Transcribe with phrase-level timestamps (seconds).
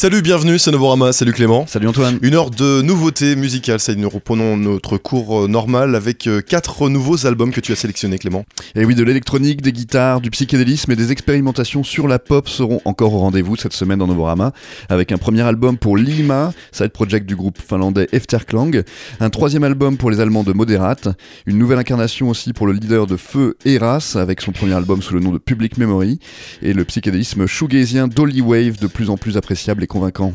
[0.00, 1.66] Salut, bienvenue, c'est Novorama, salut Clément.
[1.66, 2.18] Salut Antoine.
[2.22, 6.88] Une heure de nouveautés musicales, ça nous reprenons notre cours euh, normal avec euh, quatre
[6.88, 8.46] nouveaux albums que tu as sélectionnés Clément.
[8.74, 12.80] Et oui, de l'électronique, des guitares, du psychédélisme et des expérimentations sur la pop seront
[12.86, 14.54] encore au rendez-vous cette semaine dans Novorama,
[14.88, 18.82] avec un premier album pour Lima, side project du groupe finlandais Efterklang,
[19.20, 21.08] un troisième album pour les Allemands de Moderate,
[21.44, 25.12] une nouvelle incarnation aussi pour le leader de Feu Eras, avec son premier album sous
[25.12, 26.20] le nom de Public Memory,
[26.62, 30.32] et le psychédélisme shoegazien Dolly Wave de plus en plus appréciable et convaincant.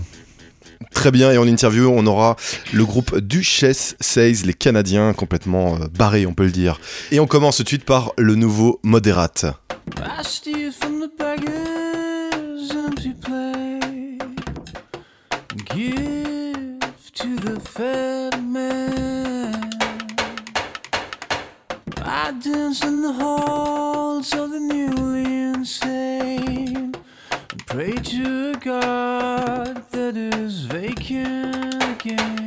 [0.94, 2.36] Très bien, et en interview, on aura
[2.74, 6.80] le groupe Duchesse Says, les Canadiens, complètement euh, barrés, on peut le dire.
[7.12, 9.46] Et on commence tout de suite par le nouveau Moderate.
[22.08, 26.95] I dance in the halls of the newly insane.
[27.76, 32.45] Pray to God that is vacant again.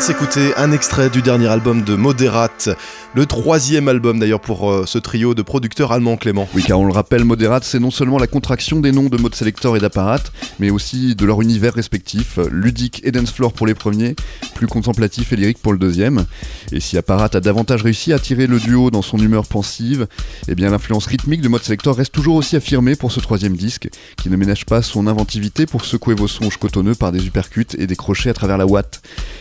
[0.00, 2.68] S'écouter un extrait du dernier album de Moderate,
[3.14, 6.48] le troisième album d'ailleurs pour euh, ce trio de producteurs allemands Clément.
[6.54, 9.34] Oui, car on le rappelle, Moderate, c'est non seulement la contraction des noms de Mode
[9.34, 10.20] Selector et d'Apparat,
[10.58, 14.14] mais aussi de leur univers respectif, ludique et dance floor pour les premiers,
[14.54, 16.26] plus contemplatif et lyrique pour le deuxième.
[16.70, 20.06] Et si Apparat a davantage réussi à tirer le duo dans son humeur pensive,
[20.46, 23.88] eh bien l'influence rythmique de Mode Selector reste toujours aussi affirmée pour ce troisième disque,
[24.16, 27.86] qui ne ménage pas son inventivité pour secouer vos songes cotonneux par des uppercuts et
[27.86, 29.00] des crochets à travers la ouate.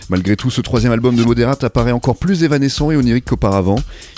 [0.09, 3.57] Malgré tout, ce troisième album de Moderate apparaît encore plus évanescent et onirique qu'auparavant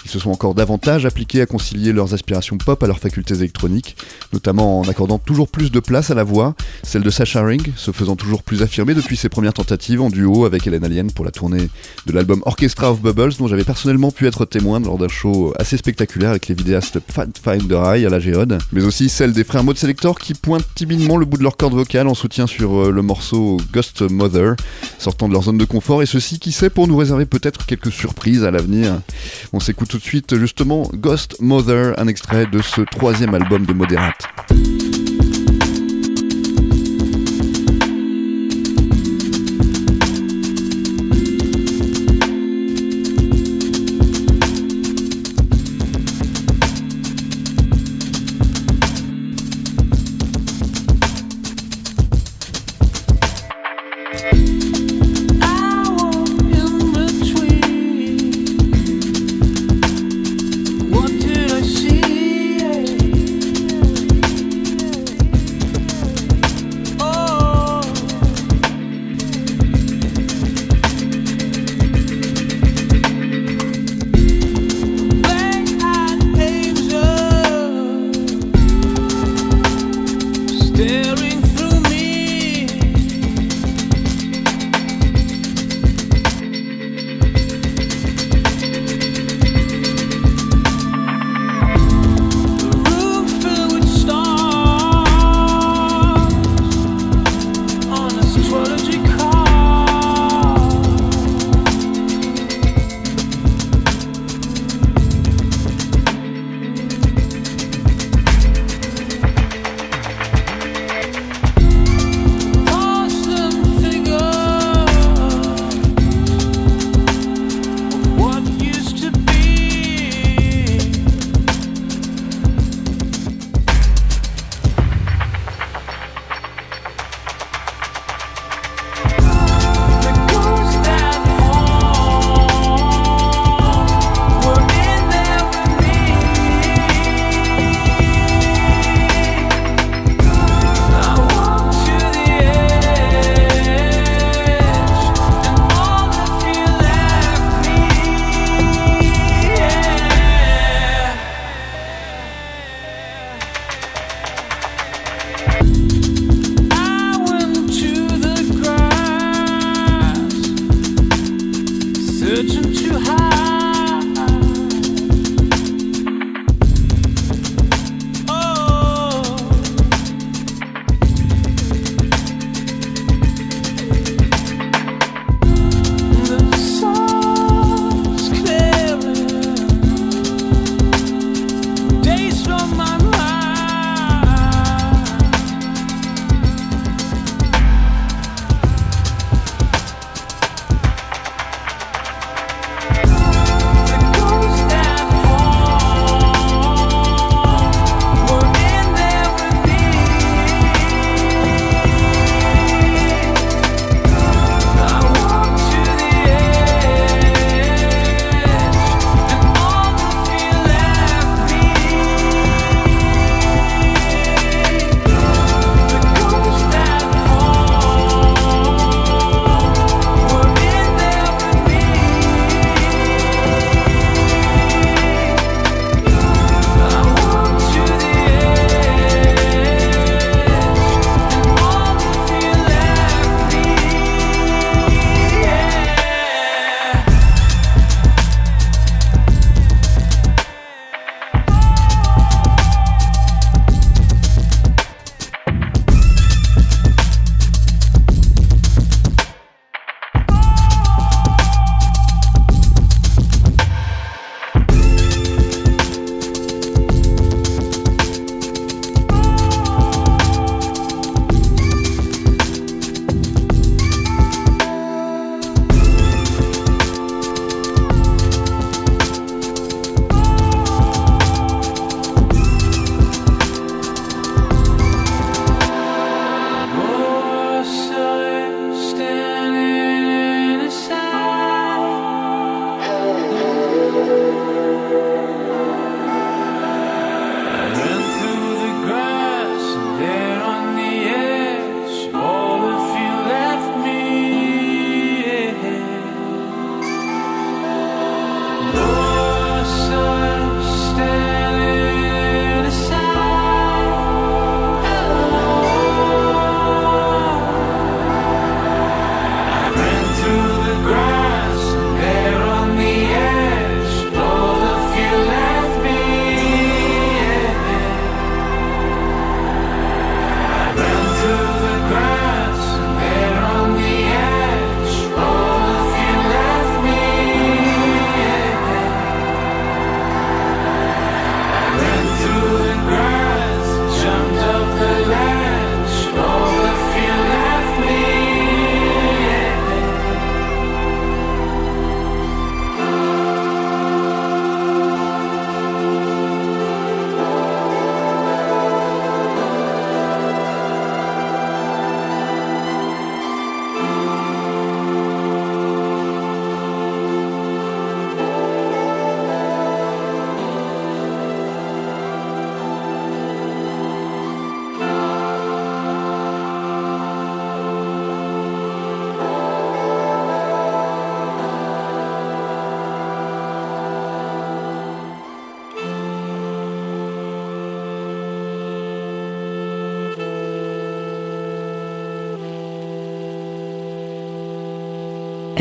[0.06, 3.96] Ils se sont encore davantage appliqués à concilier leurs aspirations pop à leurs facultés électroniques,
[4.34, 7.92] notamment en accordant toujours plus de place à la voix, celle de Sasha Ring se
[7.92, 11.32] faisant toujours plus affirmée depuis ses premières tentatives en duo avec Helen Alien pour la
[11.32, 11.70] tournée
[12.06, 15.78] de l'album Orchestra of Bubbles, dont j'avais personnellement pu être témoin lors d'un show assez
[15.78, 17.00] spectaculaire avec les vidéastes
[17.44, 21.18] Finder Eye à la Géode, mais aussi celle des frères Mode Selector qui pointent timidement
[21.18, 24.56] le bout de leur corde vocale en soutien sur euh, le morceau Ghost Mother,
[24.98, 27.92] sortant de leur zone de confort, et ceci qui sait pour nous réserver peut-être quelques
[27.92, 29.02] surprises à l'avenir.
[29.54, 33.74] On s'écoute tout de suite justement Ghost Mother, un extrait de ce troisième album de
[33.74, 34.28] Moderate.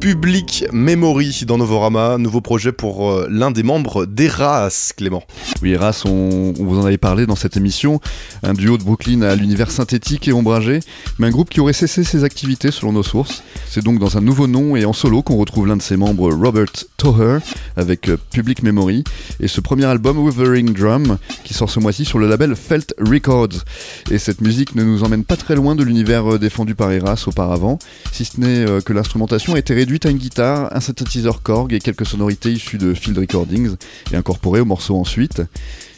[0.00, 5.22] Public Memory dans Novorama, nouveau projet pour euh, l'un des membres d'Eras, Clément.
[5.60, 8.00] Oui, Eras, on, vous en avait parlé dans cette émission,
[8.42, 10.80] un duo de Brooklyn à l'univers synthétique et ombragé,
[11.18, 13.42] mais un groupe qui aurait cessé ses activités selon nos sources.
[13.68, 16.32] C'est donc dans un nouveau nom et en solo qu'on retrouve l'un de ses membres,
[16.32, 17.40] Robert Toher,
[17.76, 19.04] avec euh, Public Memory,
[19.38, 23.64] et ce premier album, Withering Drum, qui sort ce mois-ci sur le label Felt Records.
[24.10, 27.24] Et cette musique ne nous emmène pas très loin de l'univers euh, défendu par Eras
[27.26, 27.78] auparavant,
[28.12, 31.80] si ce n'est que l'instrumentation a été réduite à une guitare, un synthétiseur Korg et
[31.80, 33.74] quelques sonorités issues de field recordings
[34.12, 35.42] et incorporées au morceau ensuite.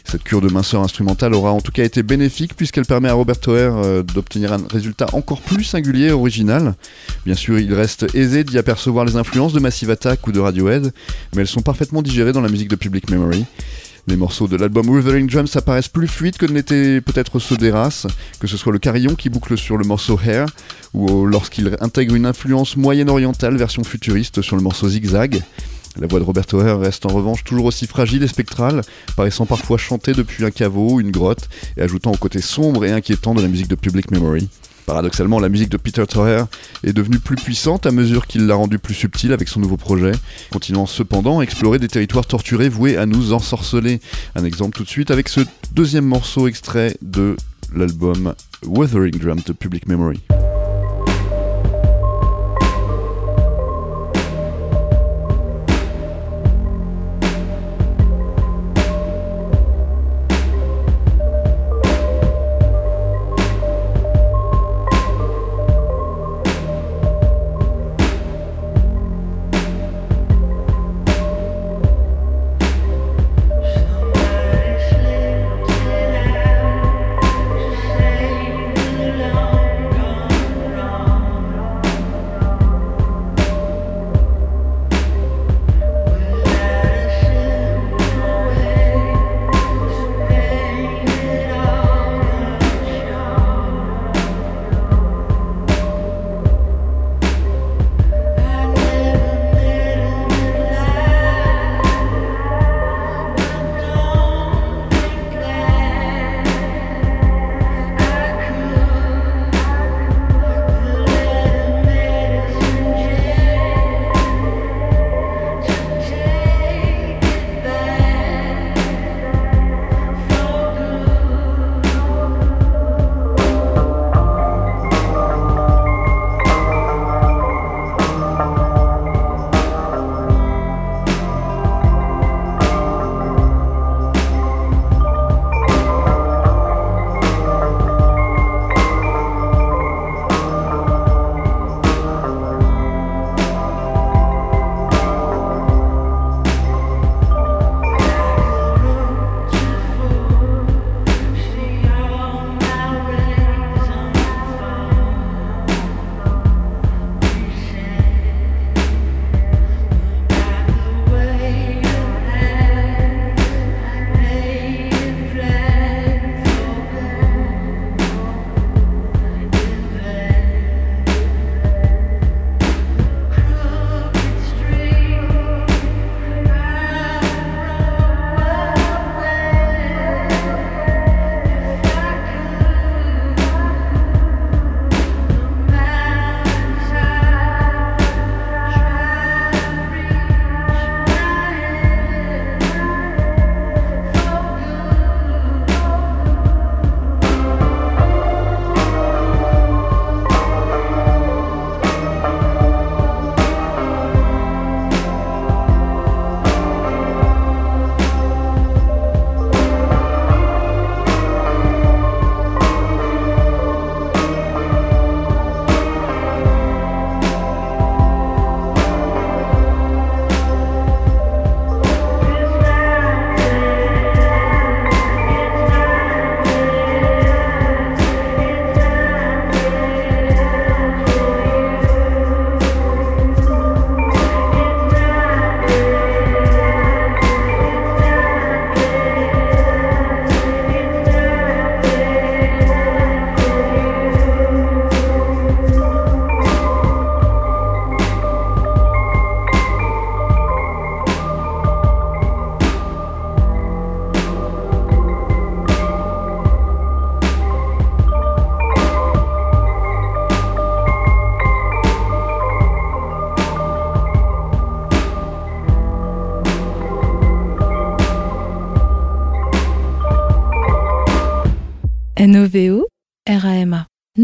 [0.03, 3.39] Cette cure de minceur instrumentale aura en tout cas été bénéfique puisqu'elle permet à Robert
[3.39, 6.73] Toer euh, d'obtenir un résultat encore plus singulier et original.
[7.25, 10.91] Bien sûr, il reste aisé d'y apercevoir les influences de Massive Attack ou de Radiohead,
[11.35, 13.45] mais elles sont parfaitement digérées dans la musique de Public Memory.
[14.05, 18.05] Les morceaux de l'album Withering Drums apparaissent plus fluides que n'étaient peut-être ceux d'Eras,
[18.39, 20.47] que ce soit le carillon qui boucle sur le morceau Hair,
[20.93, 25.41] ou lorsqu'il intègre une influence moyenne-orientale version futuriste sur le morceau Zigzag.
[25.97, 28.81] La voix de Roberto Hair reste en revanche toujours aussi fragile et spectrale,
[29.15, 33.33] paraissant parfois chanter depuis un caveau, une grotte, et ajoutant au côté sombre et inquiétant
[33.33, 34.49] de la musique de Public Memory.
[34.85, 36.45] Paradoxalement, la musique de Peter Toher
[36.83, 40.11] est devenue plus puissante à mesure qu'il l'a rendue plus subtile avec son nouveau projet,
[40.51, 44.01] continuant cependant à explorer des territoires torturés voués à nous ensorceler.
[44.35, 47.35] Un exemple tout de suite avec ce deuxième morceau extrait de
[47.73, 48.33] l'album
[48.65, 50.19] Wuthering Drum de Public Memory.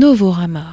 [0.09, 0.68] Novorama.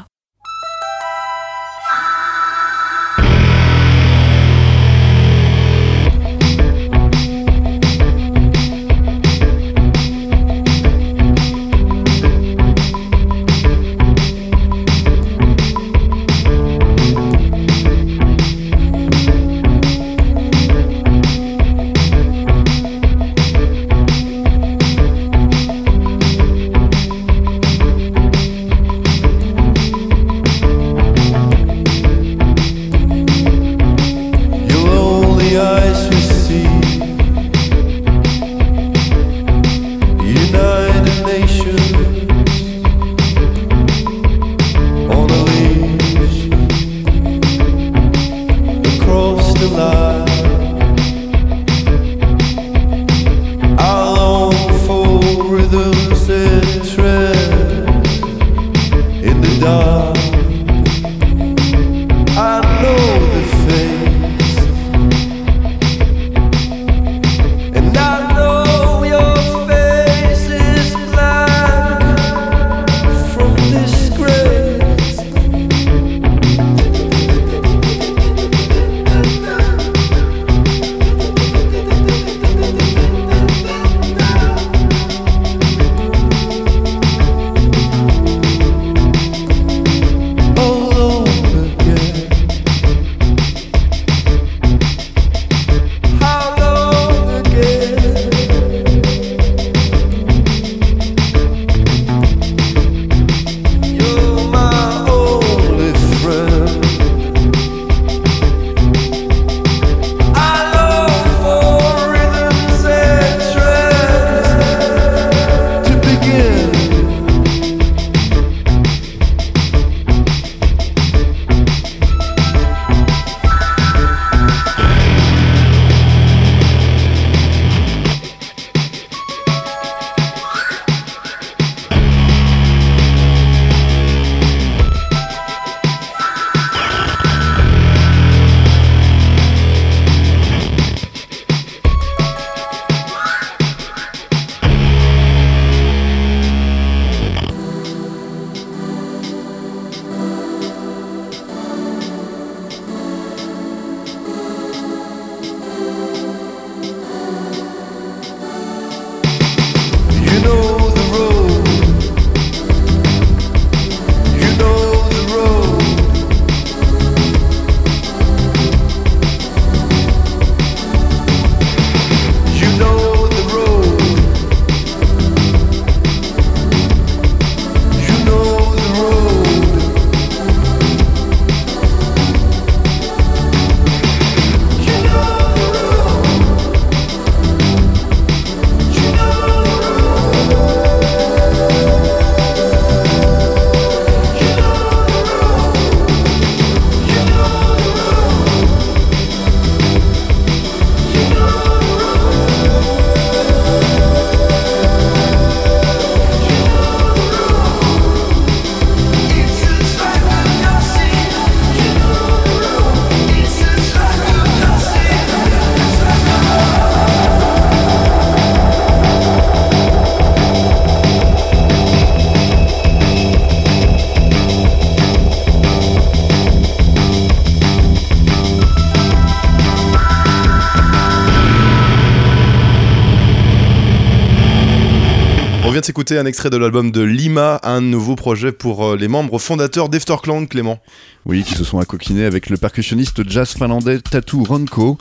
[235.86, 239.88] S'écouter un extrait de l'album de Lima, un nouveau projet pour euh, les membres fondateurs
[239.88, 240.80] d'Efterclan, Clément.
[241.26, 244.98] Oui, qui se sont accoquinés avec le percussionniste jazz finlandais Tatu Ronko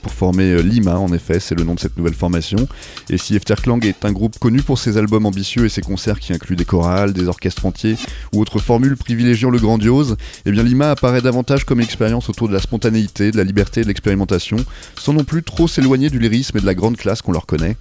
[0.00, 2.68] pour former euh, Lima, en effet, c'est le nom de cette nouvelle formation.
[3.10, 6.32] Et si Efterklang est un groupe connu pour ses albums ambitieux et ses concerts qui
[6.32, 7.96] incluent des chorales, des orchestres entiers
[8.32, 12.46] ou autres formules privilégiant le grandiose, eh bien Lima apparaît davantage comme une expérience autour
[12.46, 14.58] de la spontanéité, de la liberté et de l'expérimentation,
[14.96, 17.76] sans non plus trop s'éloigner du lyrisme et de la grande classe qu'on leur connaît.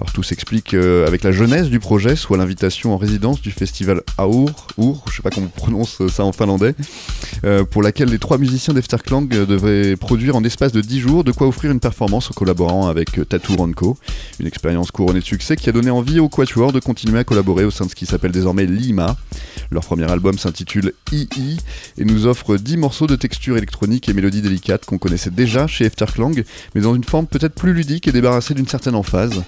[0.00, 4.02] Alors tout s'explique euh, avec la jeunesse du projet, soit l'invitation en résidence du festival
[4.16, 6.76] Aur, Our, je sais pas comment on prononce ça en finlandais,
[7.44, 11.24] euh, pour laquelle les trois musiciens d'Efterklang euh, devraient produire en espace de 10 jours
[11.24, 13.98] de quoi offrir une performance en collaborant avec Tattoo Ranco,
[14.38, 17.64] une expérience couronnée de succès qui a donné envie au Quatuor de continuer à collaborer
[17.64, 19.16] au sein de ce qui s'appelle désormais Lima.
[19.72, 21.58] Leur premier album s'intitule II
[21.98, 25.86] et nous offre 10 morceaux de texture électronique et mélodies délicates qu'on connaissait déjà chez
[25.86, 26.44] Efterklang,
[26.76, 29.42] mais dans une forme peut-être plus ludique et débarrassée d'une certaine emphase.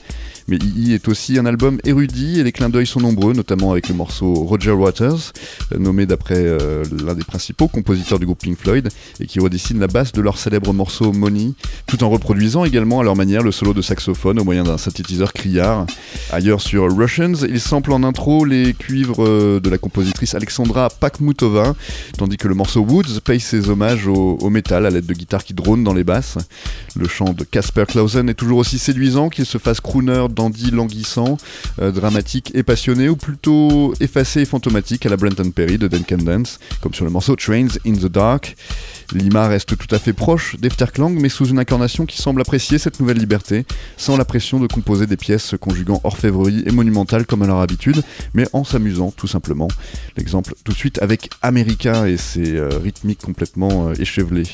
[0.50, 3.88] Mais II est aussi un album érudit et les clins d'œil sont nombreux, notamment avec
[3.88, 5.32] le morceau Roger Waters,
[5.72, 8.88] euh, nommé d'après euh, l'un des principaux compositeurs du groupe Pink Floyd,
[9.20, 11.52] et qui redessine la basse de leur célèbre morceau Money,
[11.86, 15.32] tout en reproduisant également à leur manière le solo de saxophone au moyen d'un synthétiseur
[15.32, 15.86] criard.
[16.32, 21.76] Ailleurs sur Russians, ils samplent en intro les cuivres euh, de la compositrice Alexandra Pakhmutova,
[22.18, 25.44] tandis que le morceau Woods paye ses hommages au, au métal à l'aide de guitares
[25.44, 26.38] qui dronent dans les basses.
[26.96, 30.26] Le chant de Casper Clausen est toujours aussi séduisant qu'il se fasse crooner,
[30.72, 31.36] languissant,
[31.80, 36.18] euh, dramatique et passionné, ou plutôt effacé et fantomatique à la Brenton Perry de Duncan
[36.18, 38.56] Dance, comme sur le morceau Trains in the Dark.
[39.12, 43.00] Lima reste tout à fait proche d'Efterklang, mais sous une incarnation qui semble apprécier cette
[43.00, 43.64] nouvelle liberté,
[43.96, 48.02] sans la pression de composer des pièces conjuguant orfèvrerie et monumentale comme à leur habitude,
[48.34, 49.68] mais en s'amusant tout simplement.
[50.16, 54.46] L'exemple tout de suite avec America et ses euh, rythmiques complètement euh, échevelées.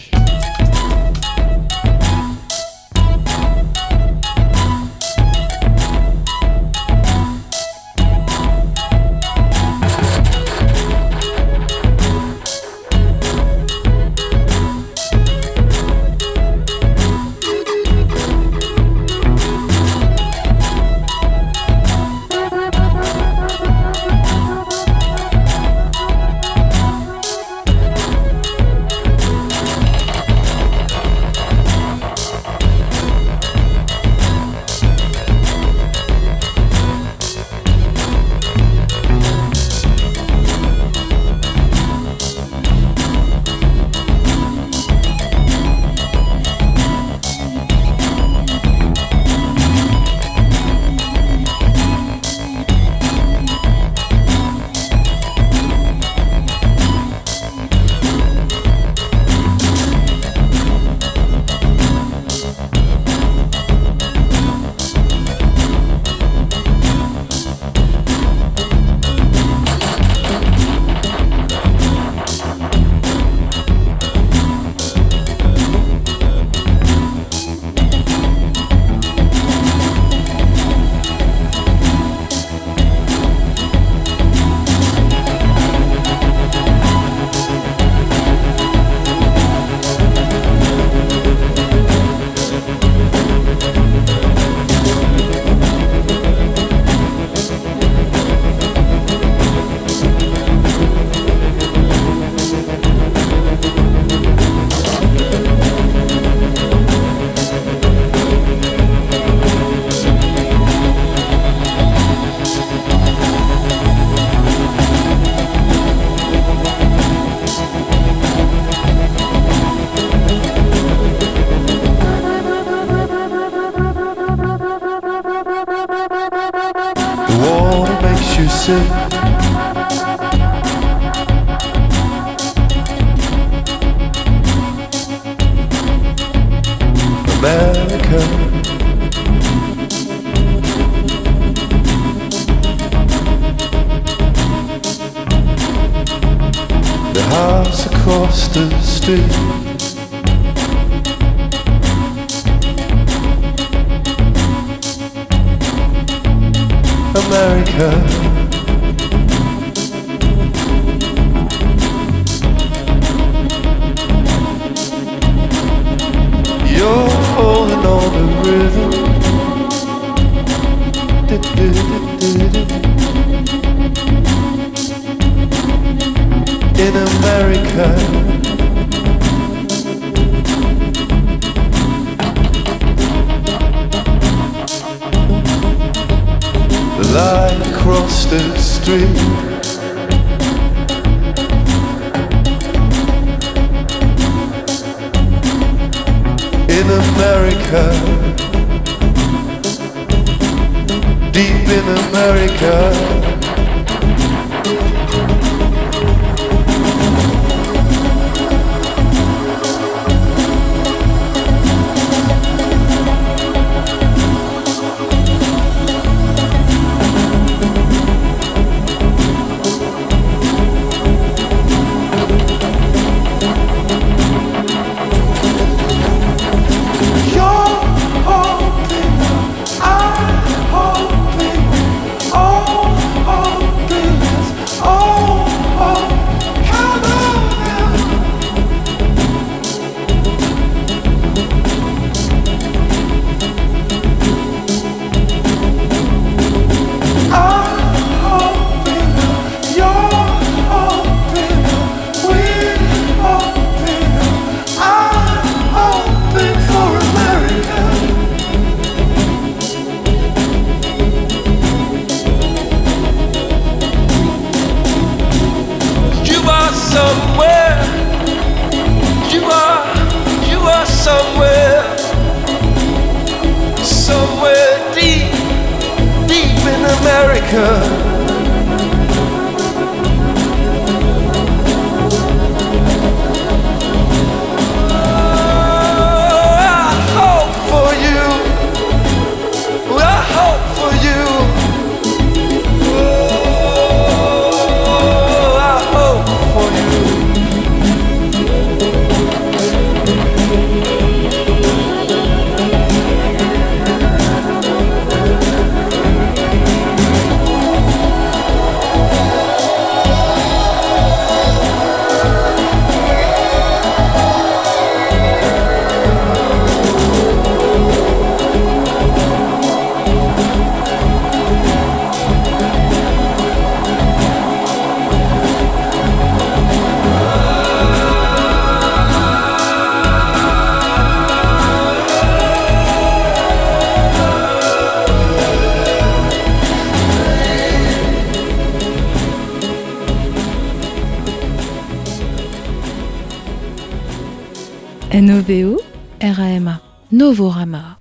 [345.27, 345.83] N-O-V-O,
[346.23, 346.81] R-A-M-A.
[347.11, 347.99] Novorama.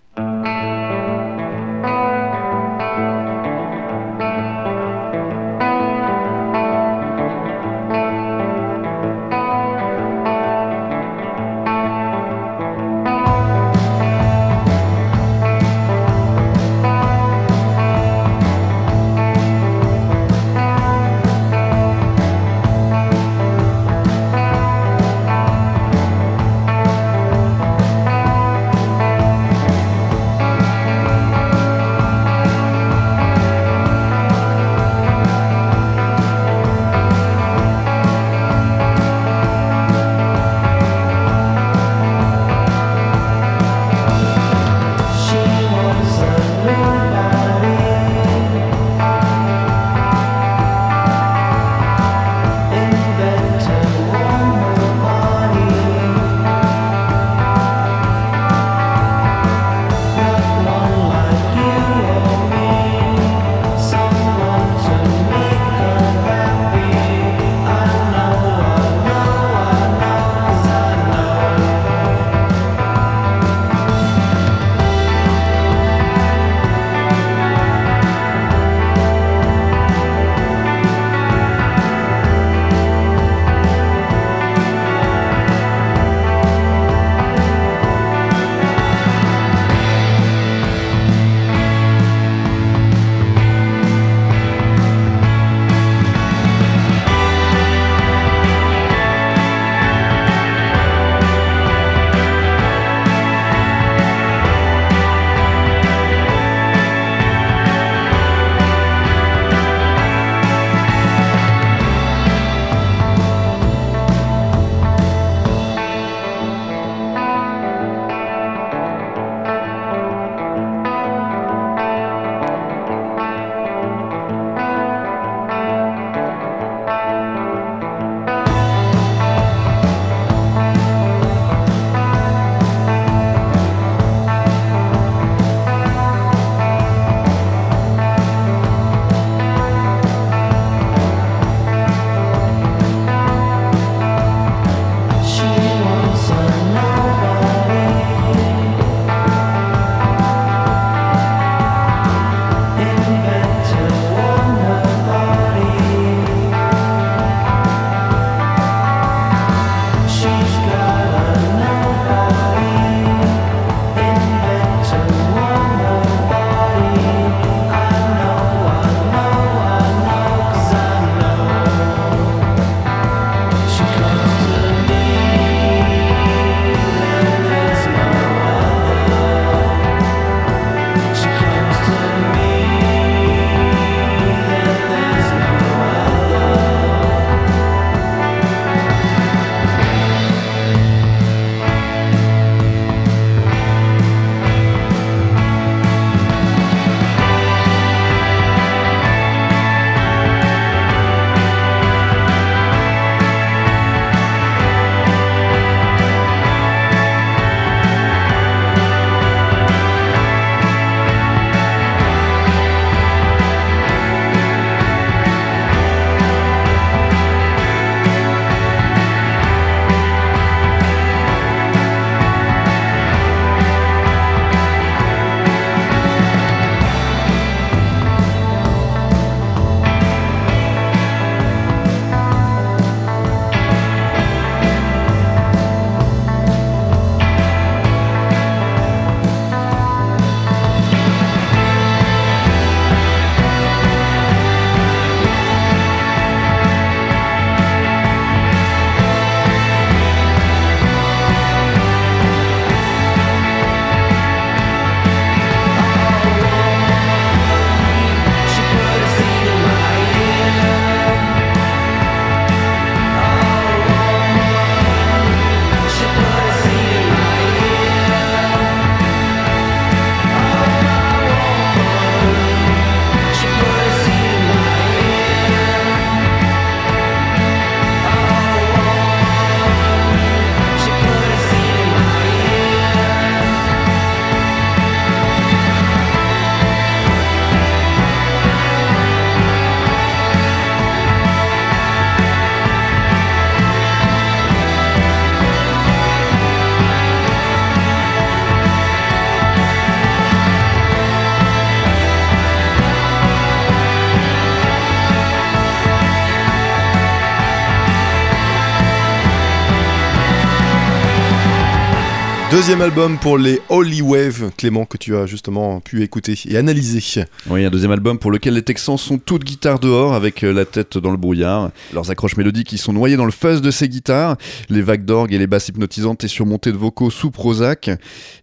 [312.55, 317.25] Deuxième album pour les Holy Wave, Clément, que tu as justement pu écouter et analyser.
[317.49, 320.63] Oui, un deuxième album pour lequel les Texans sont toutes guitares dehors avec euh, la
[320.63, 321.71] tête dans le brouillard.
[321.93, 324.37] Leurs accroches mélodiques qui sont noyées dans le fuzz de ces guitares,
[324.69, 327.89] les vagues d'orgue et les basses hypnotisantes et surmontées de vocaux sous Prozac.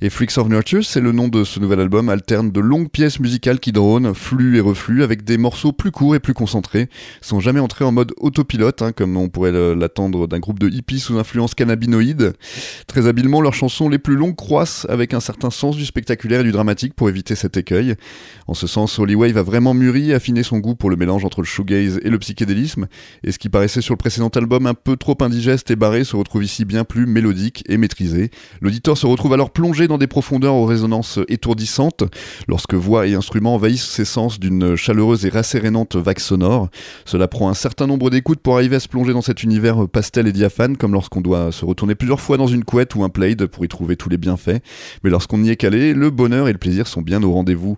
[0.03, 3.19] Et Freaks of Nurture, c'est le nom de ce nouvel album, alterne de longues pièces
[3.19, 6.91] musicales qui dronent, flux et reflux, avec des morceaux plus courts et plus concentrés,
[7.23, 11.01] sans jamais entrer en mode autopilote, hein, comme on pourrait l'attendre d'un groupe de hippies
[11.01, 12.35] sous influence cannabinoïde.
[12.87, 16.45] Très habilement, leurs chansons les plus longues croissent avec un certain sens du spectaculaire et
[16.45, 17.95] du dramatique pour éviter cet écueil.
[18.47, 21.25] En ce sens, Holy Wave a vraiment mûri et affiné son goût pour le mélange
[21.25, 22.87] entre le shoegaze et le psychédélisme,
[23.23, 26.17] et ce qui paraissait sur le précédent album un peu trop indigeste et barré se
[26.17, 28.31] retrouve ici bien plus mélodique et maîtrisé.
[28.61, 32.05] L'auditeur se retrouve alors plongé dans des profondeurs aux résonances étourdissantes,
[32.49, 36.69] lorsque voix et instruments envahissent ses sens d'une chaleureuse et rassérénante vague sonore.
[37.05, 40.27] Cela prend un certain nombre d'écoutes pour arriver à se plonger dans cet univers pastel
[40.27, 43.47] et diaphane, comme lorsqu'on doit se retourner plusieurs fois dans une couette ou un plaid
[43.47, 44.61] pour y trouver tous les bienfaits.
[45.05, 47.77] Mais lorsqu'on y est calé, le bonheur et le plaisir sont bien au rendez-vous.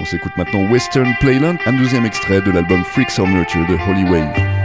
[0.00, 4.04] On s'écoute maintenant Western Playland, un deuxième extrait de l'album Freaks of Nurture de Holy
[4.10, 4.63] Wave.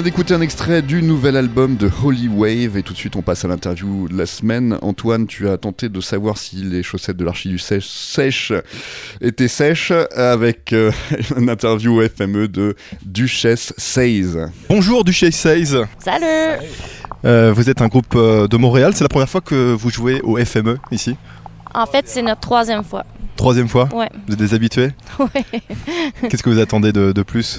[0.00, 3.22] Vient d'écouter un extrait du nouvel album de Holy Wave et tout de suite on
[3.22, 4.78] passe à l'interview de la semaine.
[4.80, 8.52] Antoine, tu as tenté de savoir si les chaussettes de l'archi du sèche, sèche
[9.20, 10.90] étaient sèches avec euh,
[11.36, 14.38] une interview au FME de Duchesse Says.
[14.70, 15.76] Bonjour Duchesse Says.
[15.98, 16.64] Salut!
[17.26, 18.92] Euh, vous êtes un groupe euh, de Montréal.
[18.94, 21.14] C'est la première fois que vous jouez au FME ici?
[21.74, 23.04] En fait, c'est notre troisième fois.
[23.36, 23.86] Troisième fois?
[23.92, 24.08] Ouais.
[24.26, 24.92] Vous êtes des habitués?
[25.18, 25.44] Ouais.
[26.30, 27.58] Qu'est-ce que vous attendez de, de plus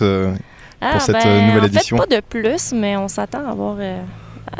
[0.82, 1.98] Ah, cette, ben, euh, nouvelle en édition.
[1.98, 3.76] fait, pas de plus, mais on s'attend à avoir.
[3.80, 4.02] euh,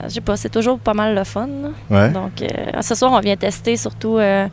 [0.04, 1.50] je sais pas, c'est toujours pas mal le fun.
[1.90, 2.10] Ouais.
[2.12, 4.48] Donc, euh, ce soir, on vient tester surtout euh,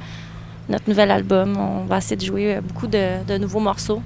[0.69, 1.57] notre nouvel album.
[1.57, 4.03] On va essayer de jouer euh, beaucoup de, de nouveaux morceaux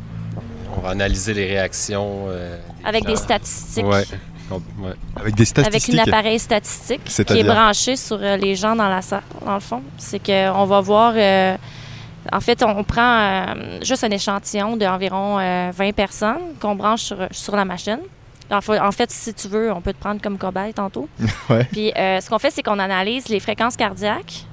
[0.77, 2.27] On va analyser les réactions.
[2.29, 3.87] euh, avec des statistiques.
[3.87, 4.05] Ouais.
[5.17, 8.89] Avec des Avec statistiques une appareil statistique qui est branché sur euh, les gens dans
[8.89, 9.83] la salle, dans le fond.
[9.97, 11.15] C'est qu'on va voir.
[12.33, 17.03] Euh, en fait, on prend euh, juste un échantillon d'environ euh, 20 personnes qu'on branche
[17.03, 17.99] sur, sur la machine.
[18.51, 21.09] En fa- en fait, si tu veux, on peut te prendre comme cobaye tantôt.
[21.51, 21.65] Ouais.
[21.73, 24.45] Puis euh, ce qu'on fait, c'est qu'on analyse les fréquences cardiaques.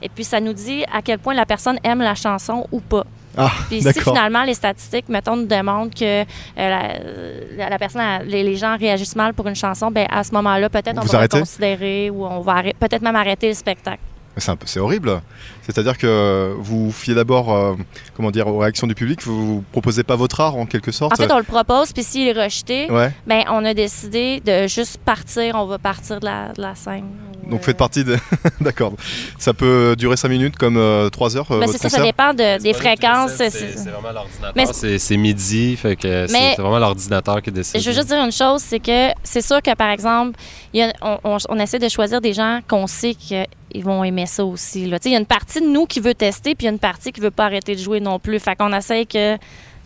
[0.00, 3.04] Et puis ça nous dit à quel point la personne aime la chanson ou pas.
[3.36, 6.22] Ah, Puis si finalement les statistiques, mettons, nous démontrent que
[6.58, 10.32] euh, la, personne, a- les, les gens réagissent mal pour une chanson, ben à ce
[10.34, 11.38] moment-là, peut-être on Vous va arrêtez?
[11.38, 14.00] considérer ou on va peut-être même arrêter le spectacle.
[14.38, 15.20] C'est un peu- c'est horrible.
[15.62, 17.74] C'est-à-dire que vous vous fiez d'abord, euh,
[18.16, 19.22] comment dire, aux réactions du public.
[19.22, 21.12] Vous proposez pas votre art en quelque sorte.
[21.12, 23.12] En fait, on le propose, puis s'il est rejeté, Ouais.
[23.26, 27.04] ben on a décidé de juste partir, on va partir de la, de la scène.
[27.48, 28.16] Donc euh, faites partie de.
[28.60, 28.92] D'accord.
[29.38, 30.76] Ça peut durer 5 minutes comme
[31.10, 31.50] 3 heures.
[31.50, 33.32] euh, ben, votre ça, ça dépend de- des fréquences.
[33.36, 33.48] c'est-
[33.90, 34.52] vraiment l'ordinateur.
[34.98, 37.80] C'est midi, fait que c'est vraiment l'ordinateur qui décide.
[37.80, 40.38] Je veux juste dire une chose, c'est que c'est sûr que, par exemple,
[40.72, 43.46] il y a- on, on- on essaie de choisir des gens qu'on sait qu'ils
[43.84, 44.86] vont aimer ça aussi.
[44.86, 44.98] là.
[44.98, 46.70] Tu sais, Il y a une partie de nous qui veut tester, puis il y
[46.70, 48.38] a une partie qui veut pas arrêter de jouer non plus.
[48.40, 49.36] Fait qu'on essaie que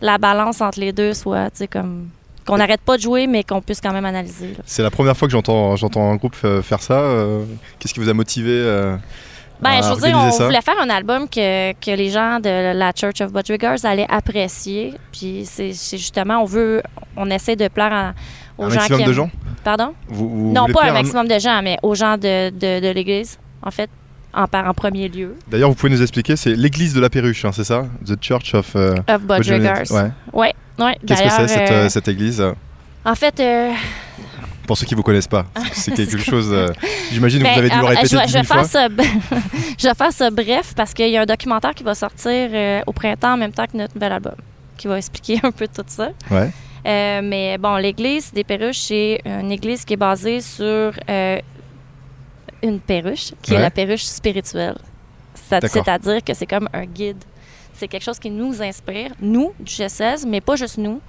[0.01, 2.09] la balance entre les deux soit, comme...
[2.45, 4.55] Qu'on n'arrête pas de jouer, mais qu'on puisse quand même analyser.
[4.65, 5.75] C'est la première fois que j'entends
[6.11, 6.93] un groupe euh, faire ça.
[6.99, 7.45] euh,
[7.79, 8.95] Qu'est-ce qui vous a motivé euh,
[9.61, 10.45] Ben, je veux dire, on ça?
[10.45, 14.93] voulait faire un album que, que les gens de la Church of Budgeriggers allaient apprécier.
[15.11, 16.81] Puis c'est justement, on veut,
[17.15, 18.13] on essaie de plaire à-
[18.57, 19.31] aux Un gens maximum qui de aiment- gens?
[19.63, 19.93] Pardon?
[20.09, 23.39] Vous- vous Non, pas un maximum de gens, mais aux gens de, de, de l'Église,
[23.61, 23.89] en fait,
[24.33, 25.35] en, en premier lieu.
[25.47, 27.85] D'ailleurs, vous pouvez nous expliquer, c'est l'église de la perruche, hein, c'est ça?
[28.05, 29.91] The Church of euh, Of Budgeriggers.
[29.91, 30.11] Ouais.
[30.33, 30.97] Ouais, ouais.
[31.05, 32.43] Qu'est-ce que c'est cette, euh, euh, cette église?
[33.05, 33.71] En fait, euh,
[34.65, 36.55] Pour ceux qui vous connaissent pas, c'est quelque chose.
[37.11, 39.93] J'imagine que ben, vous avez dû le répéter je, je vais faire ça, je vais
[39.93, 42.49] faire bref parce qu'il y a un documentaire qui va sortir
[42.87, 44.35] au printemps en même temps que notre nouvel album,
[44.77, 46.09] qui va expliquer un peu tout ça.
[46.31, 46.49] Ouais.
[46.85, 51.39] Euh, mais bon, l'église des perruches, c'est une église qui est basée sur euh,
[52.63, 53.57] une perruche, qui Ouais.
[53.57, 54.77] est la perruche spirituelle.
[55.49, 57.17] C'est-à-dire que c'est comme un guide.
[57.75, 61.01] C'est quelque chose qui nous inspire, nous, du GSS, mais pas juste nous,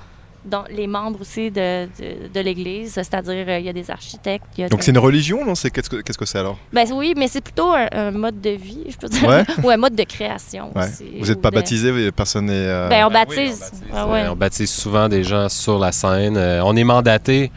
[0.44, 4.44] donc les membres aussi de, de, de l'église, c'est-à-dire euh, il y a des architectes.
[4.56, 5.54] il y a Donc des- c'est une religion, non?
[5.54, 6.58] C'est qu'est-ce que qu'est-ce que c'est alors?
[6.72, 9.26] Ben oui, mais c'est plutôt un, un mode de vie, je peux dire.
[9.28, 9.44] Ouais.
[9.64, 10.84] Ou un mode de création Ouais.
[10.86, 11.06] aussi.
[11.20, 12.52] Vous n'êtes pas de- baptisé, personne n'est.
[12.54, 13.56] euh, Ben, on Ben oui, baptise.
[13.62, 14.28] on baptise, Ah ouais.
[14.28, 16.36] on baptise souvent des gens sur la scène.
[16.36, 17.50] Euh, on est mandaté.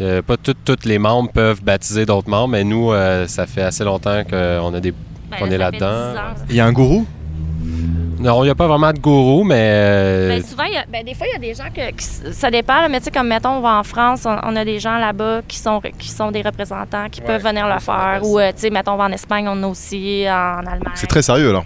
[0.00, 3.62] Euh, pas tous tous les membres peuvent baptiser d'autres membres, mais nous, euh, ça fait
[3.62, 4.92] assez longtemps qu'on a des.
[4.92, 6.12] Ben, on est là-dedans.
[6.12, 6.44] 10 ans.
[6.50, 7.04] Il y a un gourou?
[8.20, 9.54] Non, il n'y a pas vraiment de gourou, mais.
[9.60, 11.90] euh, Ben, souvent, il y a- ben, des fois, il y a des gens que,
[11.92, 14.56] qui ça dépend, là, mais tu sais, comme mettons, on va en France, on, on
[14.56, 17.78] a des gens là-bas qui sont, qui sont des représentants, qui Ouais, peuvent venir le
[17.80, 18.20] faire.
[18.24, 20.92] Ou, euh, tu sais, mettons, on va en Espagne, on a aussi, en Allemagne.
[20.94, 21.64] C'est très sérieux alors.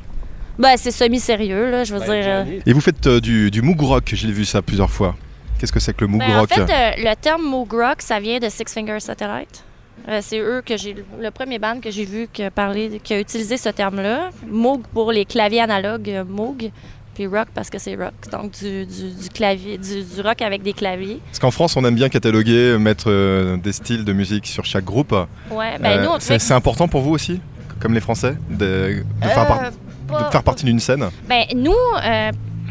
[0.59, 2.63] Ben, c'est semi-sérieux, là, je veux ben, dire.
[2.67, 5.15] Et vous faites euh, du, du Moog Rock, j'ai vu ça plusieurs fois.
[5.63, 8.03] Qu'est-ce que c'est que le Moog Ben, en Rock fait, euh, le terme Moog Rock,
[8.03, 9.63] ça vient de Six Finger Satellite.
[10.09, 13.21] Euh, c'est eux que j'ai le premier band que j'ai vu que parler, qui a
[13.21, 14.31] utilisé ce terme-là.
[14.51, 16.73] Moog pour les claviers analogues euh, Moog,
[17.15, 18.13] puis rock parce que c'est rock.
[18.33, 21.21] Donc du, du, du clavier, du, du rock avec des claviers.
[21.27, 24.85] Parce qu'en France, on aime bien cataloguer, mettre euh, des styles de musique sur chaque
[24.85, 25.15] groupe.
[25.49, 27.41] Ouais, ben Euh, nous on c'est important pour vous aussi,
[27.79, 31.09] comme les Français, de, de faire, par- de faire partie d'une scène?
[31.29, 31.73] Ben, nous,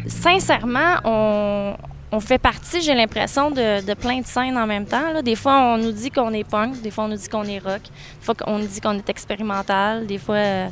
[0.06, 1.74] sincèrement, on,
[2.12, 5.12] on fait partie, j'ai l'impression, de, de plein de scènes en même temps.
[5.12, 5.22] là.
[5.22, 7.58] Des fois, on nous dit qu'on est punk, des fois, on nous dit qu'on est
[7.58, 10.68] rock, des fois, on nous dit qu'on est expérimental, des fois, euh,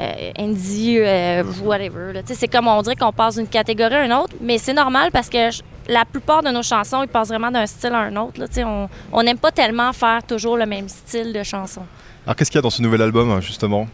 [0.00, 2.12] euh, indie, euh, whatever.
[2.26, 5.28] C'est comme on dirait qu'on passe d'une catégorie à une autre, mais c'est normal parce
[5.28, 8.38] que je- la plupart de nos chansons, ils passent vraiment d'un style à un autre.
[8.38, 8.46] là.
[8.66, 11.82] On on n'aime pas tellement faire toujours le même style de chanson.
[12.26, 13.88] Alors qu'est-ce qu'il y a dans ce nouvel album, justement?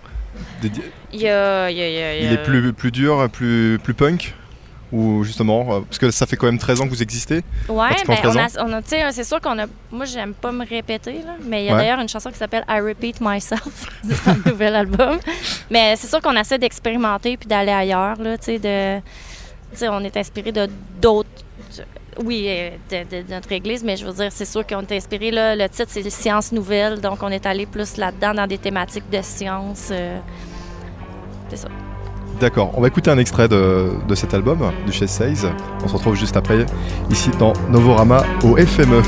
[0.60, 3.78] Dédi- Il y a- il y a- il y a- est plus, plus dur, plus,
[3.82, 4.34] plus punk?
[4.92, 7.42] Ou justement, euh, parce que ça fait quand même 13 ans que vous existez.
[7.68, 9.66] Ouais, ben, on 13 a, on a- tu sais, c'est sûr qu'on a.
[9.90, 11.80] Moi, j'aime pas me répéter, là, mais il y a Ouais.
[11.80, 13.62] d'ailleurs une chanson qui s'appelle I Repeat Myself
[14.26, 15.18] dans le nouvel album.
[15.70, 19.00] Mais c'est sûr qu'on essaie d'expérimenter puis d'aller ailleurs, là, tu sais, de.
[19.90, 20.68] On est inspiré de
[21.02, 21.28] d'autres
[22.24, 24.92] Oui, euh, de, de- de notre église, mais je veux dire, c'est sûr qu'on est
[24.92, 25.30] inspiré.
[25.32, 29.10] Là, le titre, c'est Sciences nouvelles, donc on est allé plus là-dedans dans des thématiques
[29.10, 29.88] de sciences.
[29.90, 30.18] euh,
[31.50, 31.68] c'est ça.
[32.40, 35.48] D'accord, on va écouter un extrait de, cet album, du Chess 16.
[35.82, 36.66] On se retrouve juste après,
[37.10, 38.56] ici dans Novorama au.
[38.56, 39.00] FME.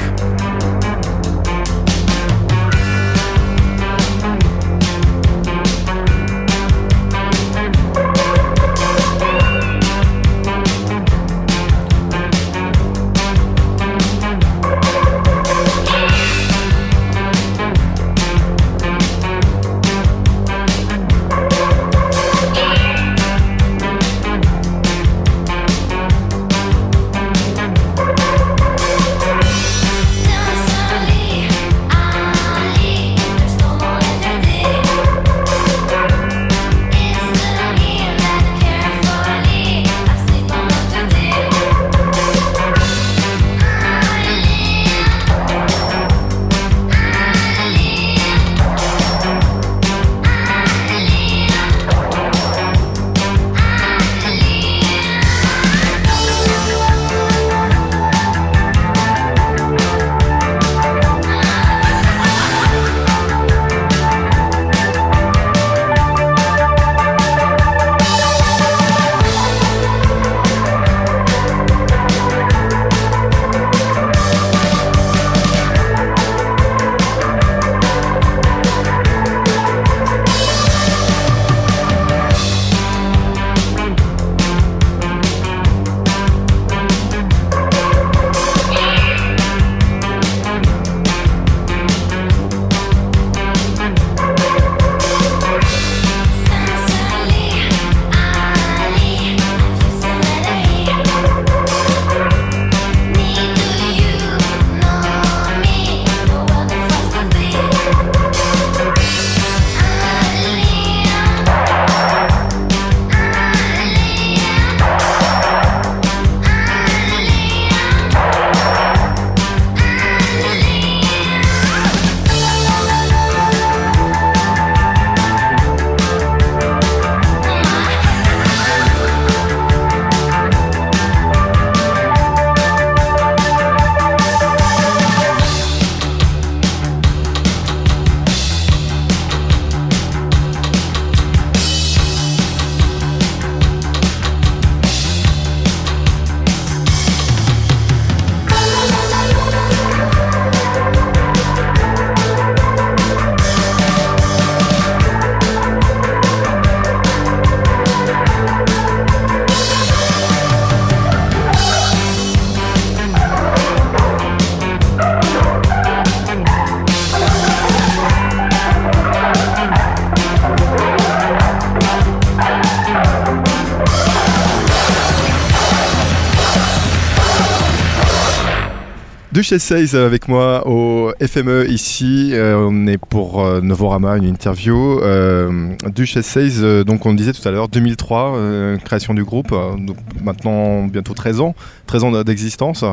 [179.49, 182.33] Duchesse 16 avec moi au FME ici.
[182.35, 185.01] Euh, on est pour euh, Novorama, une interview.
[185.01, 189.25] Euh, Duchesse 16, euh, donc on le disait tout à l'heure, 2003, euh, création du
[189.25, 189.53] groupe.
[189.53, 191.55] euh, donc maintenant bientôt 13 ans,
[191.87, 192.85] 13 ans d'existence.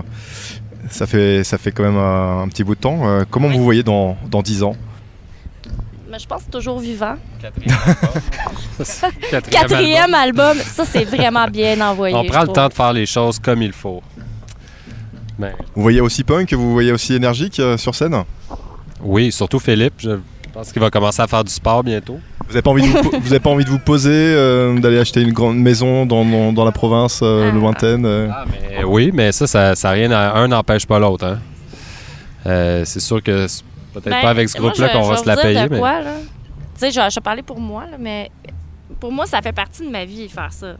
[0.89, 3.01] Ça fait, ça fait quand même un, un petit bout de temps.
[3.03, 4.78] Euh, comment vous voyez dans, dans 10 ans?
[6.10, 7.16] Mais je pense toujours vivant.
[7.41, 8.22] Quatrième album.
[9.30, 10.45] Quatrième Quatrième album.
[10.45, 12.16] album, ça c'est vraiment bien envoyé.
[12.16, 12.56] On prend le trouve.
[12.56, 14.01] temps de faire les choses comme il faut.
[15.38, 18.23] Vous voyez aussi punk, vous voyez aussi énergique euh, sur scène
[19.03, 19.95] oui, surtout Philippe.
[19.99, 20.17] Je
[20.53, 22.17] pense qu'il va commencer à faire du sport bientôt.
[22.47, 24.79] Vous n'avez pas, envie de vous po- vous avez pas envie de vous poser, euh,
[24.79, 27.53] d'aller acheter une grande maison dans, dans- dans la province euh, Ah.
[27.55, 31.25] lointaine euh Ah, mais oui, mais ça, ça, ça rien à- un n'empêche pas l'autre.
[31.25, 31.39] hein.
[32.47, 33.63] Euh, c'est sûr que c'est
[33.93, 35.67] peut-être Ben, pas avec ce groupe-là qu'on va se la payer.
[35.69, 35.77] Mais...
[35.79, 36.11] quoi, là?
[36.77, 38.31] Tu sais, je, je vais parler pour moi, là, mais
[38.99, 40.75] pour moi, ça fait partie de ma vie, faire ça.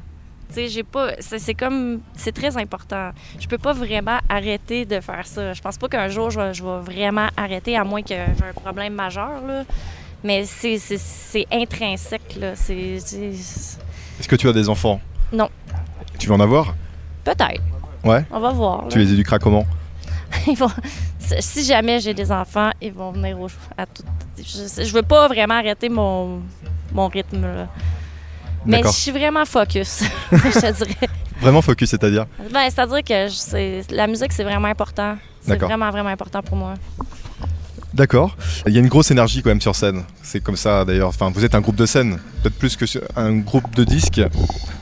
[0.56, 1.12] J'ai pas.
[1.20, 2.00] C'est comme.
[2.16, 3.12] C'est très important.
[3.40, 5.54] Je peux pas vraiment arrêter de faire ça.
[5.54, 8.20] Je pense pas qu'un jour, je vais, je vais vraiment arrêter, à moins que j'ai
[8.20, 9.64] un problème majeur, là.
[10.24, 12.56] Mais c'est- intrinsèque, là.
[12.56, 12.76] C'est.
[12.96, 15.00] Est-ce que tu as des enfants?
[15.32, 15.50] Non.
[16.18, 16.74] Tu veux en avoir?
[17.24, 17.62] Peut-être.
[18.04, 18.24] Ouais.
[18.32, 18.84] On va voir.
[18.84, 18.88] là.
[18.90, 19.66] Tu les éduqueras comment?
[20.48, 20.70] Ils vont-
[21.20, 24.04] si jamais j'ai des enfants, ils vont venir au, à tout.
[24.38, 26.42] Je, je veux pas vraiment arrêter mon,
[26.94, 27.42] mon rythme.
[27.42, 27.68] Là.
[28.66, 28.94] Mais je D'accord.
[28.96, 31.10] suis vraiment focus, je te dirais.
[31.42, 32.26] Vraiment focus, c'est-à-dire?
[32.52, 35.18] Ben, C'est-à-dire que je- c'est- la musique, c'est vraiment important.
[35.42, 36.74] C'est vraiment, vraiment important pour moi.
[37.94, 38.36] D'accord.
[38.68, 40.04] Il y a une grosse énergie quand même sur scène.
[40.22, 41.10] C'est comme ça d'ailleurs.
[41.10, 42.86] Enfin, vous êtes un groupe de scène, peut-être plus que
[43.16, 44.22] un groupe de disques.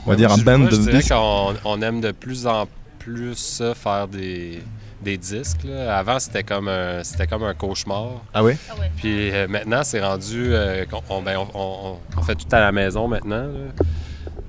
[0.06, 1.10] On va dire un band moi, je de disques.
[1.14, 2.68] qu'on on aime de plus en
[3.00, 4.64] plus faire des,
[5.04, 5.64] des disques.
[5.66, 5.98] là.
[5.98, 8.22] Avant, c'était comme, un- c'était comme un cauchemar.
[8.34, 8.58] Ah ouais
[8.98, 12.72] Puis euh, maintenant, c'est rendu euh, on, ben, on- on- on fait tout à la
[12.72, 13.44] maison maintenant.
[13.48, 13.86] là.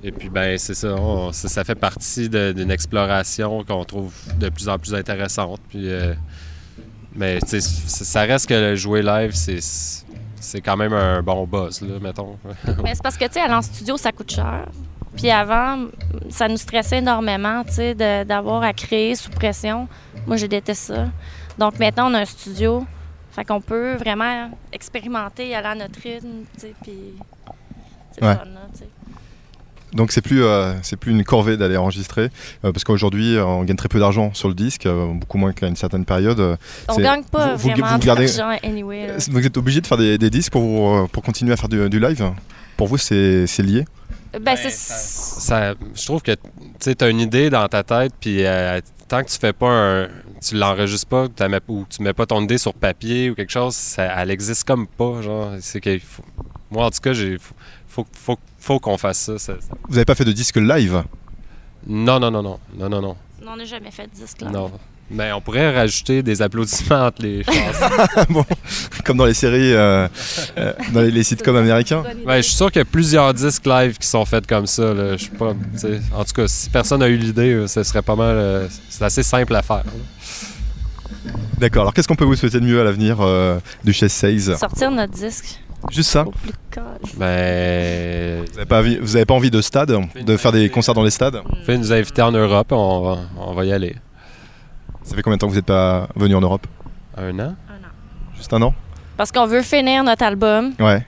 [0.03, 1.47] Et puis, ben, c'est ça, on- ça.
[1.49, 5.59] ça fait partie de- d'une exploration qu'on trouve de plus en plus intéressante.
[5.69, 6.13] Puis, euh,
[7.15, 9.59] mais ça reste que le jouer live, c'est
[10.39, 12.37] c'est quand même un bon buzz, là, mettons.
[12.83, 14.67] Mais c'est parce que, tu sais, aller en studio, ça coûte cher.
[15.15, 15.85] Puis avant,
[16.29, 17.95] ça nous stressait énormément, tu sais,
[18.25, 19.87] d'avoir à créer sous pression.
[20.27, 21.07] Moi, je déteste ça.
[21.57, 22.85] Donc maintenant, on a un studio.
[23.31, 26.93] Fait qu'on peut vraiment expérimenter, aller à notre rythme, tu sais, puis
[28.13, 28.33] c'est Ouais.
[28.35, 28.87] fun, là, tu sais.
[29.93, 32.23] Donc c'est plus euh, c'est plus une corvée d'aller enregistrer
[32.65, 35.53] euh, parce qu'aujourd'hui euh, on gagne très peu d'argent sur le disque, euh, beaucoup moins
[35.53, 36.57] qu'à une certaine période.
[36.89, 39.07] On gagne pas vous- vraiment vous gardez- d'argent anyway.
[39.07, 39.13] là.
[39.29, 41.99] Vous êtes obligé de faire des, des disques pour, pour continuer à faire du, du
[42.01, 42.29] live
[42.75, 43.85] Pour vous, c'est lié?
[44.41, 44.69] Ben, c'est...
[44.71, 46.31] Ça, je trouve que
[46.79, 50.07] tu as une idée dans ta tête, puis euh, tant que tu fais pas un.
[50.41, 51.25] Tu l'enregistres pas,
[51.67, 54.87] ou tu mets pas ton idée sur papier ou quelque chose, ça, elle existe comme
[54.87, 55.21] pas.
[55.21, 56.23] Genre, c'est que faut-
[56.69, 57.55] moi, en tout cas, j'ai faut,
[57.87, 59.75] faut, faut, faut qu'on fasse ça, ça- ça.
[59.87, 61.03] Vous n'avez pas fait de disque live?
[61.87, 64.49] Non, non, non, non, non, non, non, Non, on n'a jamais fait de disque, là.
[64.49, 64.71] non.
[65.11, 68.25] Mais on pourrait rajouter des applaudissements entre les chansons.
[68.29, 68.43] Bon,
[69.05, 70.07] Comme dans les séries, euh,
[70.57, 73.65] euh, dans les, les sitcoms américains Ouais, je suis sûr qu'il y a plusieurs disques
[73.67, 74.93] live qui sont faits comme ça.
[74.95, 75.11] Là.
[75.15, 75.53] Je suis pas,
[76.15, 78.35] en tout cas, si personne n'a eu l'idée, euh, ce serait pas mal.
[78.35, 79.83] euh, c'est assez simple à faire.
[81.59, 84.55] D'accord, alors qu'est-ce qu'on peut vous souhaiter de mieux à l'avenir euh, du Chess 16
[84.57, 85.59] Sortir notre disque
[85.91, 86.25] Juste ça
[86.71, 86.81] cas.
[87.17, 89.95] Ben, Vous n'avez pas, envie- vous avez pas envie de stade
[90.25, 91.41] De faire des concerts dans les stades?
[91.65, 93.95] Fais nous inviter en Europe, on va, on va y aller.
[95.05, 96.65] Ça fait combien de temps que vous n'êtes pas venu en Europe?
[97.15, 97.55] Un an?
[98.35, 98.73] Juste un an?
[99.17, 101.05] Parce qu'on veut finir notre album, Ouais.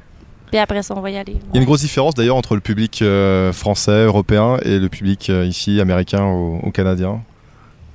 [0.50, 1.38] puis après ça, on va y aller.
[1.50, 4.88] Il y a une grosse différence d'ailleurs entre le public euh, français, européen et le
[4.88, 7.22] public euh, ici, américain ou, ou canadien.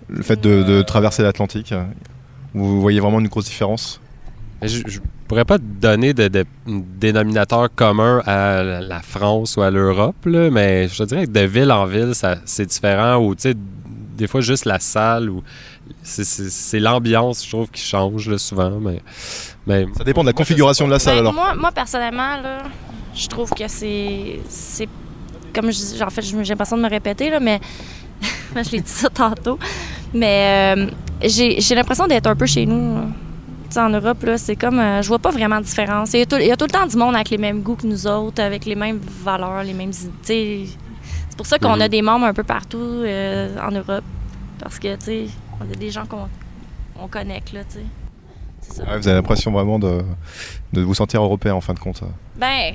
[0.08, 1.72] Le fait de, de traverser l'Atlantique,
[2.52, 4.00] vous voyez vraiment une grosse différence?
[4.60, 4.98] Je, je
[5.28, 10.98] pourrais pas donner de, de dénominateur commun à la France ou à l'Europe, mais je
[10.98, 12.12] te dirais que de ville en ville,
[12.44, 13.16] c'est différent.
[13.16, 13.54] Ou, tu sais,
[14.16, 15.42] des fois, juste la salle, ou
[16.02, 18.70] c'est, l'ambiance, je trouve, qui change là, souvent.
[18.80, 19.00] Mais,
[19.66, 21.34] mais Ça dépend de la configuration de la salle Ben, alors.
[21.34, 22.62] moi, moi, personnellement, là,
[23.14, 24.40] je trouve que c'est.
[24.48, 24.88] c'est
[25.54, 27.60] comme je en fait, j'ai l'impression de me répéter, là, mais.
[28.56, 29.58] je l'ai dit ça tantôt.
[30.14, 30.86] Mais euh,
[31.22, 32.94] j'ai j'ai l'impression d'être un peu chez nous.
[32.96, 33.04] là.
[33.68, 34.78] Tu sais, en Europe, là, c'est comme.
[34.78, 36.12] euh, je vois pas vraiment de différence.
[36.12, 37.62] Il y, a tout, il y a tout le temps du monde avec les mêmes
[37.62, 40.10] goûts que nous autres, avec les mêmes valeurs, les mêmes idées.
[40.22, 40.78] Tu sais,
[41.30, 41.88] C'est pour ça qu'on a Mhm.
[41.88, 44.04] des membres un peu partout euh, en Europe.
[44.60, 45.24] Parce que, tu sais,
[45.68, 46.28] on a des gens qu'on
[46.98, 47.84] on connecte, là, tu sais.
[48.60, 48.84] C'est ça.
[48.84, 50.02] Ouais, vous avez l'impression vraiment de,
[50.72, 52.00] de vous sentir européen en fin de compte.
[52.36, 52.72] Ben,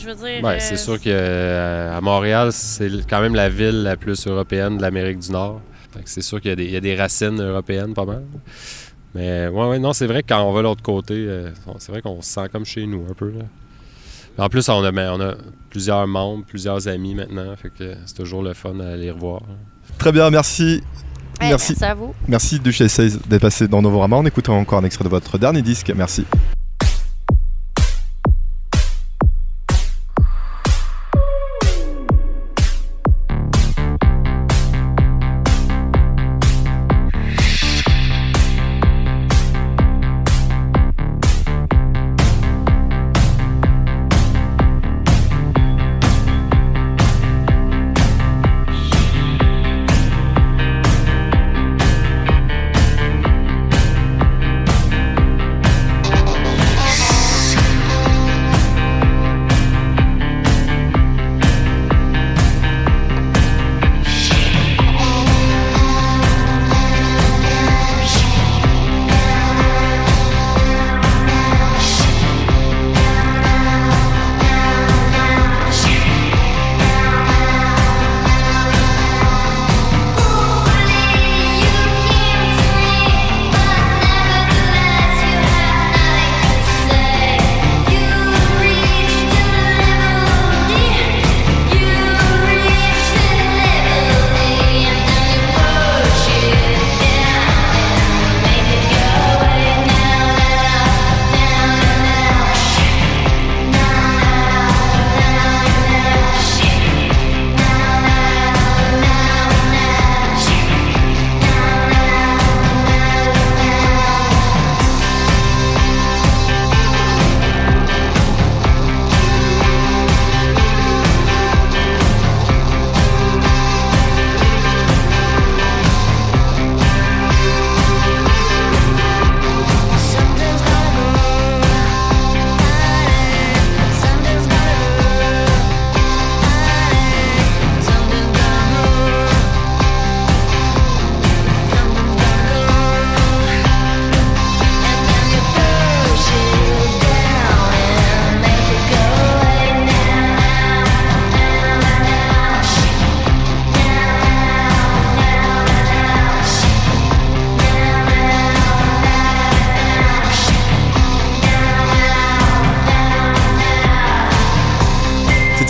[0.00, 0.42] je veux dire.
[0.44, 4.82] Ouais, euh, c'est sûr qu'à Montréal, c'est quand même la ville la plus européenne de
[4.82, 5.60] l'Amérique du Nord.
[5.92, 8.04] Fait que c'est sûr qu'il y, a des- il y a des racines européennes pas
[8.04, 8.24] mal.
[9.14, 11.78] Mais ouais, ouais, non, c'est vrai que quand on va de l'autre côté, euh, on-
[11.78, 13.30] c'est vrai qu'on se sent comme chez nous un peu.
[13.30, 13.44] Là.
[14.44, 15.34] En plus, on a, ben, on a
[15.70, 17.54] plusieurs membres, plusieurs amis maintenant.
[17.56, 19.42] Fait que c'est toujours le fun à les revoir.
[19.98, 20.82] Très bien, merci.
[21.40, 21.72] Ouais, merci.
[21.72, 22.14] Merci à vous.
[22.26, 24.16] Merci Duchesse 16 d'être passé dans Novorama.
[24.16, 25.92] On écoute encore un extrait de votre dernier disque.
[25.94, 26.24] Merci.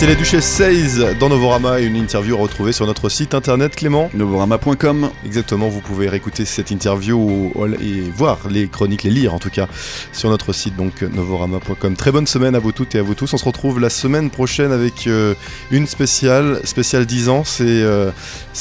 [0.09, 3.75] C'était les Duchesses 16 dans Novorama et une interview à retrouver sur notre site internet
[3.75, 4.09] Clément.
[4.15, 5.11] Novorama.com.
[5.23, 9.67] Exactement, vous pouvez réécouter cette interview et voir les chroniques, les lire en tout cas,
[10.11, 11.95] sur notre site donc novorama.com.
[11.95, 13.31] Très bonne semaine à vous toutes et à vous tous.
[13.35, 15.35] On se retrouve la semaine prochaine avec euh,
[15.69, 17.43] une spéciale, spéciale 10 ans.
[17.43, 18.09] C'est euh,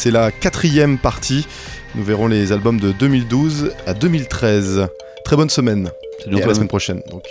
[0.05, 1.46] la quatrième partie.
[1.94, 4.86] Nous verrons les albums de 2012 à 2013.
[5.24, 5.88] Très bonne semaine.
[6.22, 7.24] Salut Et à la semaine prochaine, donc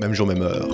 [0.00, 0.68] même jour, même heure.